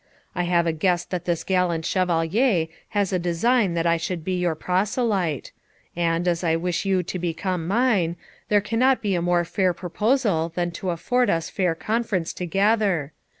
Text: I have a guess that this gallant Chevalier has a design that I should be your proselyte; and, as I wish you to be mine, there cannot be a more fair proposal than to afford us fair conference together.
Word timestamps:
I 0.33 0.45
have 0.45 0.65
a 0.65 0.71
guess 0.73 1.05
that 1.05 1.25
this 1.25 1.43
gallant 1.43 1.85
Chevalier 1.85 2.65
has 2.89 3.13
a 3.13 3.19
design 3.19 3.75
that 3.75 3.85
I 3.85 3.97
should 3.97 4.23
be 4.25 4.35
your 4.39 4.55
proselyte; 4.55 5.51
and, 5.95 6.27
as 6.27 6.43
I 6.43 6.55
wish 6.55 6.85
you 6.85 7.03
to 7.03 7.19
be 7.19 7.37
mine, 7.45 8.15
there 8.49 8.61
cannot 8.61 9.03
be 9.03 9.13
a 9.13 9.21
more 9.21 9.45
fair 9.45 9.75
proposal 9.75 10.51
than 10.55 10.71
to 10.71 10.89
afford 10.89 11.29
us 11.29 11.51
fair 11.51 11.75
conference 11.75 12.33
together. 12.33 13.13